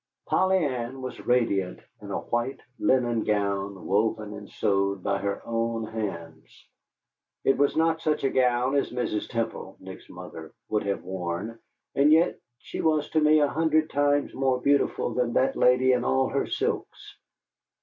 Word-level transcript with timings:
Polly 0.25 0.57
Ann 0.65 1.03
was 1.03 1.27
radiant 1.27 1.79
in 2.01 2.09
a 2.09 2.17
white 2.17 2.59
linen 2.79 3.23
gown, 3.23 3.85
woven 3.85 4.33
and 4.33 4.49
sewed 4.49 5.03
by 5.03 5.19
her 5.19 5.43
own 5.45 5.83
hands. 5.85 6.65
It 7.43 7.55
was 7.59 7.75
not 7.77 8.01
such 8.01 8.23
a 8.23 8.31
gown 8.31 8.75
as 8.75 8.89
Mrs. 8.89 9.29
Temple, 9.29 9.77
Nick's 9.79 10.09
mother, 10.09 10.55
would 10.69 10.87
have 10.87 11.03
worn, 11.03 11.59
and 11.93 12.11
yet 12.11 12.39
she 12.57 12.81
was 12.81 13.11
to 13.11 13.21
me 13.21 13.41
an 13.41 13.49
hundred 13.49 13.91
times 13.91 14.33
more 14.33 14.59
beautiful 14.59 15.13
than 15.13 15.33
that 15.33 15.55
lady 15.55 15.93
in 15.93 16.03
all 16.03 16.29
her 16.29 16.47
silks. 16.47 17.17